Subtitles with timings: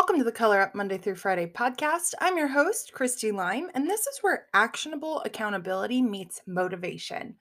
[0.00, 2.14] Welcome to the Color Up Monday through Friday podcast.
[2.22, 7.36] I'm your host, Cristy Lime, and this is where actionable accountability meets motivation.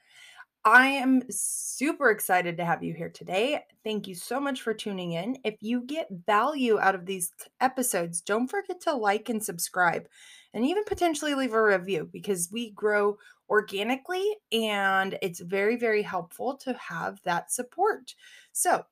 [0.66, 3.64] I am super excited to have you here today.
[3.86, 5.38] Thank you so much for tuning in.
[5.46, 7.32] If you get value out of these
[7.62, 10.10] episodes, don't forget to like and subscribe
[10.54, 13.18] and even potentially leave a review because we grow
[13.50, 18.16] organically and it's very, very helpful to have that support.
[18.52, 18.84] So,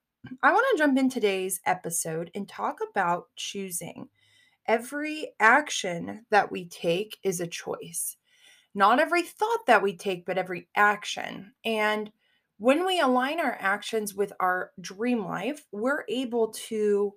[0.42, 4.10] I want to jump in today's episode and talk about choosing.
[4.66, 8.18] Every action that we take is a choice.
[8.76, 11.54] Not every thought that we take, but every action.
[11.64, 12.12] And
[12.58, 17.14] when we align our actions with our dream life, we're able to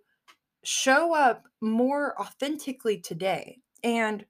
[0.63, 3.59] show up more authentically today.
[3.83, 4.25] And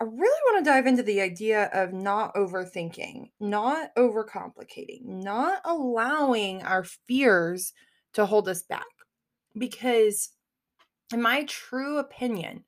[0.00, 6.62] I really want to dive into the idea of not overthinking, not overcomplicating, not allowing
[6.62, 7.72] our fears
[8.18, 8.84] to hold us back.
[9.56, 10.30] Because,
[11.12, 12.64] in my true opinion,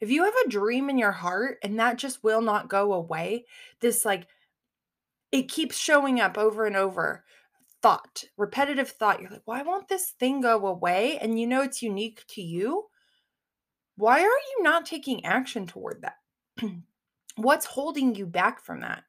[0.00, 3.44] if you have a dream in your heart and that just will not go away,
[3.80, 4.26] this like
[5.30, 7.24] it keeps showing up over and over
[7.82, 9.20] thought, repetitive thought.
[9.20, 11.18] You're like, why won't this thing go away?
[11.18, 12.84] And you know it's unique to you.
[13.96, 16.16] Why are you not taking action toward that?
[17.36, 19.02] What's holding you back from that?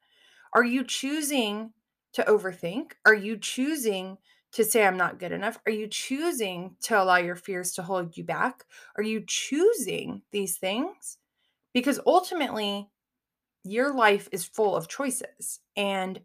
[0.53, 1.72] Are you choosing
[2.13, 2.94] to overthink?
[3.05, 4.17] Are you choosing
[4.54, 5.59] to say I'm not good enough?
[5.66, 8.66] Are you choosing to allow your fears to hold you back?
[8.98, 11.18] Are you choosing these things?
[11.73, 12.88] Because ultimately,
[13.64, 15.59] your life is full of choices.
[15.76, 16.22] And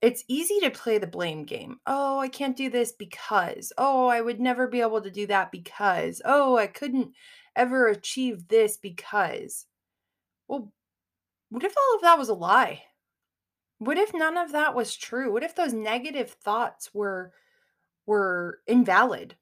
[0.00, 1.78] it's easy to play the blame game.
[1.86, 3.72] Oh, I can't do this because.
[3.78, 6.20] Oh, I would never be able to do that because.
[6.24, 7.12] Oh, I couldn't
[7.54, 9.66] ever achieve this because.
[10.48, 10.72] Well,
[11.50, 12.82] what if all of that was a lie?
[13.78, 15.32] What if none of that was true?
[15.32, 17.32] What if those negative thoughts were
[18.06, 19.36] were invalid.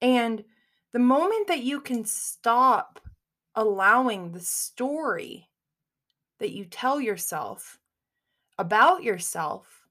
[0.00, 0.44] And
[0.92, 3.00] the moment that you can stop
[3.54, 5.48] allowing the story
[6.38, 7.78] that you tell yourself
[8.58, 9.86] about yourself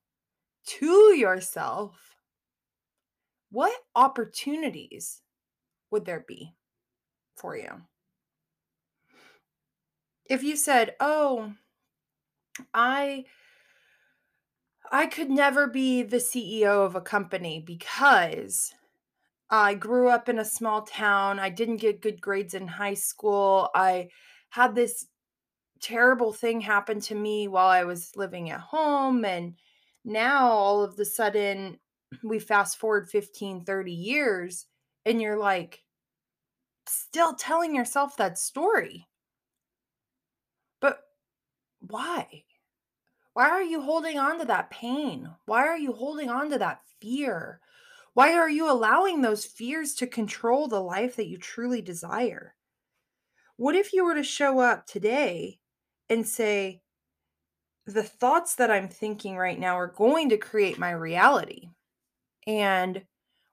[0.66, 2.16] to yourself,
[3.52, 5.22] what opportunities
[5.92, 6.54] would there be
[7.36, 7.82] for you?
[10.26, 11.54] If you said, Oh,
[12.74, 13.26] I
[14.92, 18.74] I could never be the CEO of a company because
[19.50, 21.40] I grew up in a small town.
[21.40, 23.70] I didn't get good grades in high school.
[23.74, 24.10] I
[24.50, 25.08] had this
[25.82, 29.24] terrible thing happen to me while I was living at home.
[29.24, 29.56] And
[30.04, 31.80] now all of the sudden,
[32.22, 34.66] we fast forward 15, 30 years,
[35.06, 35.84] and you're like
[36.86, 39.08] still telling yourself that story.
[40.82, 41.00] But
[41.80, 42.44] why?
[43.34, 45.30] Why are you holding on to that pain?
[45.46, 47.60] Why are you holding on to that fear?
[48.14, 52.56] Why are you allowing those fears to control the life that you truly desire?
[53.56, 55.60] What if you were to show up today
[56.10, 56.82] and say,
[57.88, 61.70] the thoughts that I'm thinking right now are going to create my reality?
[62.46, 63.02] And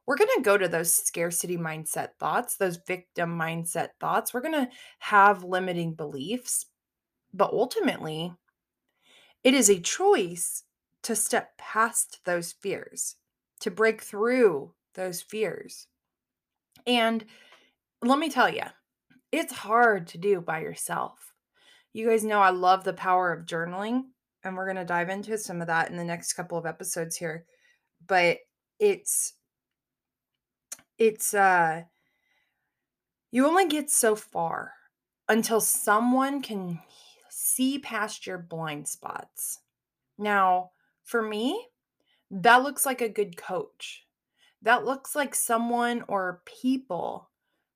[0.07, 4.33] we're going to go to those scarcity mindset thoughts, those victim mindset thoughts.
[4.33, 6.67] We're going to have limiting beliefs.
[7.35, 8.33] But ultimately,
[9.45, 10.65] it is a choice
[11.05, 13.17] to step past those fears,
[13.61, 15.87] to break through those fears.
[16.87, 17.25] And
[18.03, 18.65] let me tell you,
[19.33, 21.33] it's hard to do by yourself.
[21.93, 24.05] You guys know I love the power of journaling,
[24.45, 27.17] and we're going to dive into some of that in the next couple of episodes
[27.17, 27.45] here.
[28.07, 28.39] But
[28.79, 29.35] it's,
[30.99, 31.83] it's, uh,
[33.31, 34.73] you only get so far
[35.29, 36.81] until someone can
[37.59, 39.59] see past your blind spots.
[40.17, 40.71] Now,
[41.03, 41.67] for me,
[42.31, 44.05] that looks like a good coach.
[44.63, 47.31] That looks like someone or people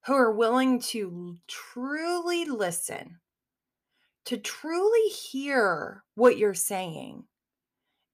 [0.07, 3.19] who are willing to truly listen,
[4.27, 7.25] to truly hear what you're saying,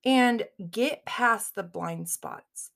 [0.06, 2.70] and get past the blind spots.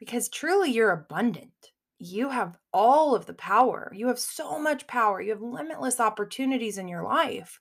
[0.00, 1.70] Because truly, you're abundant.
[2.00, 3.92] You have all of the power.
[3.94, 5.20] You have so much power.
[5.20, 7.60] You have limitless opportunities in your life.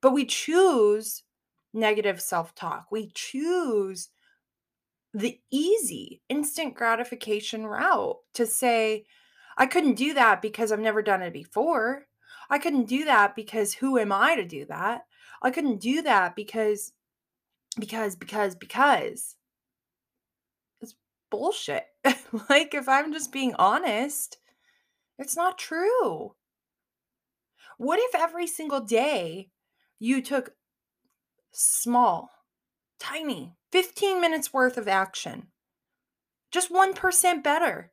[0.00, 1.22] But we choose
[1.72, 2.86] negative self talk.
[2.90, 4.08] We choose
[5.12, 9.04] the easy instant gratification route to say,
[9.56, 12.06] I couldn't do that because I've never done it before.
[12.48, 15.02] I couldn't do that because who am I to do that?
[15.42, 16.92] I couldn't do that because,
[17.78, 19.36] because, because, because.
[20.80, 20.94] It's
[21.30, 21.84] bullshit.
[22.48, 24.38] like, if I'm just being honest,
[25.18, 26.34] it's not true.
[27.78, 29.50] What if every single day
[30.00, 30.54] you took
[31.52, 32.30] small,
[32.98, 35.48] tiny, 15 minutes worth of action,
[36.50, 37.92] just 1% better.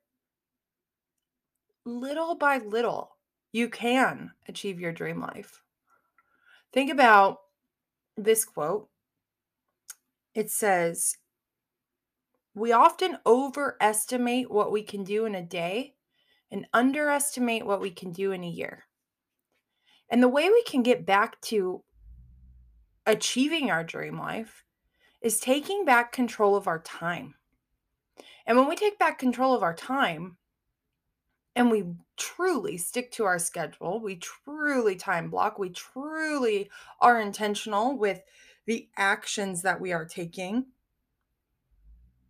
[1.85, 3.17] little by little,
[3.51, 5.61] you can achieve your dream life.
[6.73, 7.37] Think about
[8.17, 8.89] this quote.
[10.33, 11.17] It says,
[12.53, 15.95] We often overestimate what we can do in a day
[16.51, 18.83] and underestimate what we can do in a year.
[20.09, 21.83] And the way we can get back to
[23.07, 24.65] achieving our dream life
[25.21, 27.33] is taking back control of our time.
[28.45, 30.37] And when we take back control of our time
[31.55, 31.85] and we
[32.17, 36.69] truly stick to our schedule, we truly time block, we truly
[37.01, 38.21] are intentional with
[38.65, 40.65] the actions that we are taking,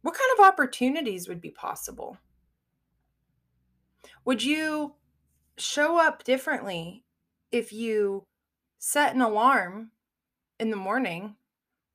[0.03, 2.17] what kind of opportunities would be possible?
[4.23, 4.93] Would you
[5.57, 7.03] show up differently
[7.51, 8.23] if you
[8.77, 9.91] set an alarm
[10.59, 11.35] in the morning?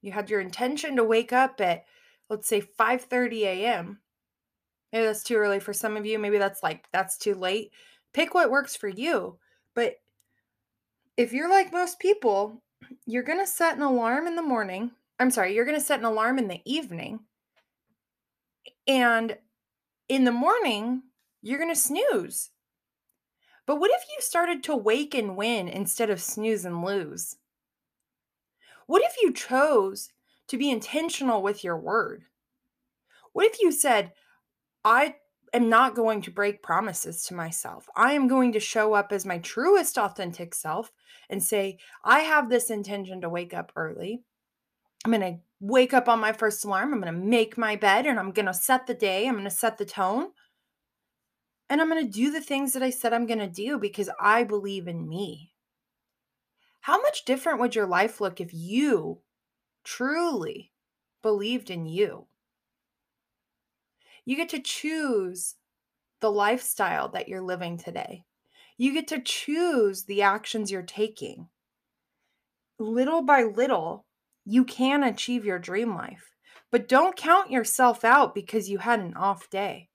[0.00, 1.84] You had your intention to wake up at
[2.28, 4.00] let's say 5:30 a.m.
[4.92, 7.70] Maybe that's too early for some of you, maybe that's like that's too late.
[8.12, 9.38] Pick what works for you.
[9.74, 9.96] But
[11.16, 12.62] if you're like most people,
[13.06, 14.90] you're going to set an alarm in the morning.
[15.18, 17.20] I'm sorry, you're going to set an alarm in the evening.
[18.86, 19.36] And
[20.08, 21.02] in the morning,
[21.42, 22.50] you're going to snooze.
[23.66, 27.36] But what if you started to wake and win instead of snooze and lose?
[28.92, 30.10] What if you chose
[30.48, 32.24] to be intentional with your word?
[33.32, 34.12] What if you said,
[34.84, 35.14] I
[35.54, 37.88] am not going to break promises to myself.
[37.96, 40.92] I am going to show up as my truest, authentic self
[41.30, 44.24] and say, I have this intention to wake up early.
[45.06, 46.92] I'm going to wake up on my first alarm.
[46.92, 49.26] I'm going to make my bed and I'm going to set the day.
[49.26, 50.32] I'm going to set the tone.
[51.70, 54.10] And I'm going to do the things that I said I'm going to do because
[54.20, 55.51] I believe in me.
[56.82, 59.20] How much different would your life look if you
[59.84, 60.72] truly
[61.22, 62.26] believed in you?
[64.24, 65.54] You get to choose
[66.20, 68.24] the lifestyle that you're living today.
[68.76, 71.48] You get to choose the actions you're taking.
[72.80, 74.04] Little by little,
[74.44, 76.34] you can achieve your dream life,
[76.72, 79.88] but don't count yourself out because you had an off day.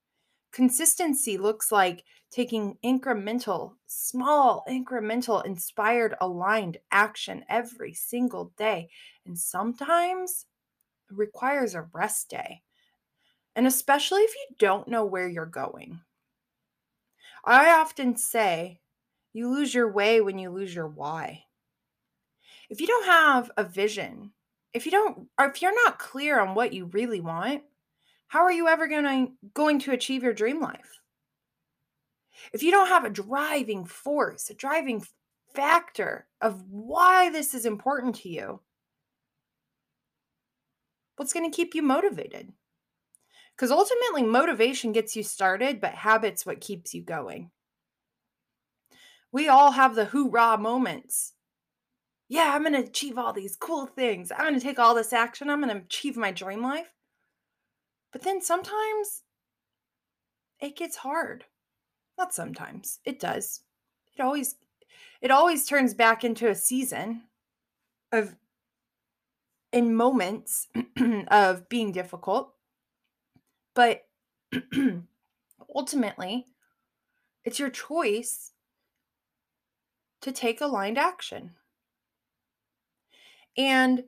[0.53, 8.89] Consistency looks like taking incremental, small, incremental, inspired, aligned action every single day.
[9.25, 10.45] And sometimes
[11.09, 12.61] requires a rest day.
[13.55, 16.01] And especially if you don't know where you're going.
[17.43, 18.81] I often say
[19.33, 21.43] you lose your way when you lose your why.
[22.69, 24.33] If you don't have a vision,
[24.73, 27.63] if you don't or if you're not clear on what you really want,
[28.27, 30.99] how are you ever going to going to achieve your dream life?
[32.53, 35.03] If you don't have a driving force, a driving
[35.53, 38.61] factor of why this is important to you,
[41.15, 42.53] what's going to keep you motivated?
[43.55, 47.49] Because ultimately, motivation gets you started, but habits what keeps you going.
[49.31, 51.33] We all have the hoorah moments.
[52.29, 54.31] Yeah, I'm going to achieve all these cool things.
[54.31, 55.49] I'm going to take all this action.
[55.49, 56.93] I'm going to achieve my dream life.
[58.11, 59.23] But then sometimes
[60.59, 61.45] it gets hard.
[62.17, 62.99] Not sometimes.
[63.05, 63.61] It does.
[64.17, 64.55] It always
[65.21, 67.23] it always turns back into a season
[68.11, 68.35] of
[69.71, 70.67] in moments
[71.27, 72.53] of being difficult
[73.77, 74.07] but
[75.75, 76.47] ultimately,
[77.45, 78.53] it's your choice
[80.21, 81.51] to take aligned action.
[83.55, 84.05] And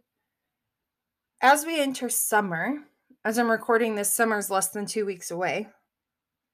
[1.40, 2.80] as we enter summer,
[3.24, 5.68] as I'm recording this, summer's less than two weeks away.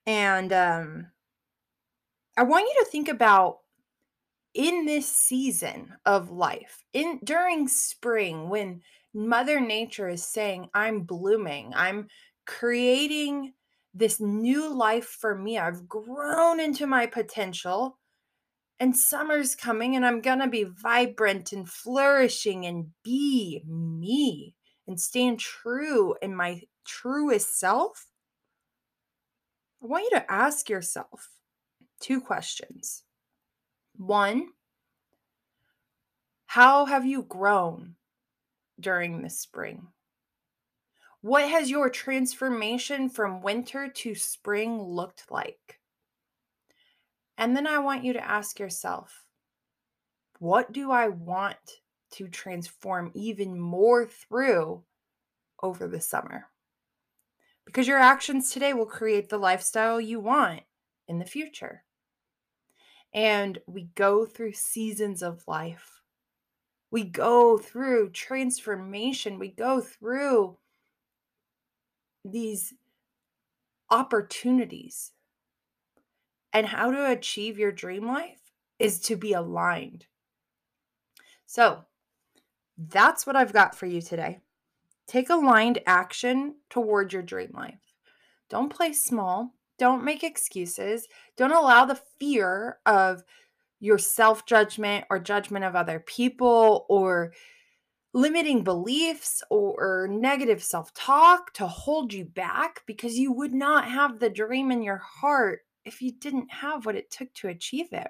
[0.05, 1.07] And um,
[2.37, 3.59] I want you to think about
[4.53, 8.81] in this season of life, in during spring, when
[9.13, 12.07] Mother Nature is saying, I'm blooming, I'm
[12.45, 13.53] creating
[13.93, 15.57] this new life for me.
[15.57, 17.97] I've grown into my potential.
[18.77, 24.53] And summer's coming, and I'm going to be vibrant and flourishing and be me
[24.85, 28.07] and stand true in my truest self.
[29.81, 31.29] I want you to ask yourself
[32.05, 33.01] two questions.
[33.97, 34.49] One,
[36.45, 37.95] how have you grown
[38.79, 39.87] during the spring?
[41.21, 45.79] What has your transformation from winter to spring looked like?
[47.39, 49.25] And then I want you to ask yourself,
[50.37, 51.57] what do I want
[52.11, 54.83] to transform even more through
[55.63, 56.49] over the summer?
[57.65, 60.61] Because your actions today will create the lifestyle you want
[61.07, 61.84] in the future.
[63.15, 66.01] And we go through seasons of life.
[66.91, 69.39] We go through transformation.
[69.39, 70.57] We go through
[72.25, 72.73] these
[73.89, 75.13] opportunities.
[76.51, 80.05] And how to achieve your dream life is to be aligned.
[81.45, 81.85] So,
[82.77, 84.41] that's what I've got for you today.
[85.07, 87.93] Take aligned action toward your dream life.
[88.49, 89.54] Don't play small.
[89.77, 91.07] Don't make excuses.
[91.35, 93.23] Don't allow the fear of
[93.79, 97.33] your self judgment or judgment of other people or
[98.13, 104.19] limiting beliefs or negative self talk to hold you back because you would not have
[104.19, 108.07] the dream in your heart if you didn't have what it took to achieve it.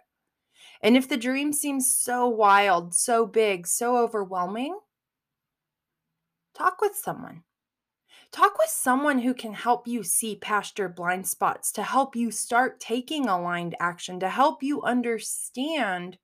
[0.81, 4.77] And if the dream seems so wild, so big, so overwhelming,
[6.53, 7.43] talk with someone.
[8.35, 12.31] Talk with someone who can help you see past your blind spots, to help you
[12.31, 16.17] start taking aligned action, to help you understand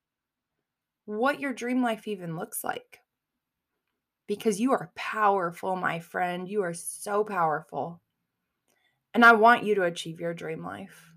[1.05, 2.99] what your dream life even looks like.
[4.27, 6.49] Because you are powerful, my friend.
[6.49, 8.01] You are so powerful.
[9.13, 11.10] And I want you to achieve your dream life.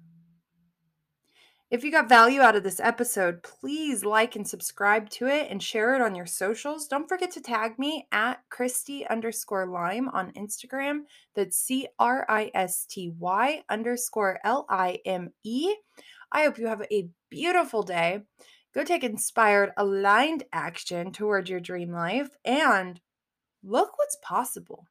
[1.74, 5.60] If you got value out of this episode, please like and subscribe to it and
[5.60, 6.86] share it on your socials.
[6.86, 11.00] Don't forget to tag me at Cristy underscore Lime on Instagram.
[11.34, 15.74] That's C R I S T Y underscore L I M E.
[16.30, 18.20] I hope you have a beautiful day.
[18.72, 23.00] Go take inspired, aligned action towards your dream life and
[23.64, 24.86] look what's possible.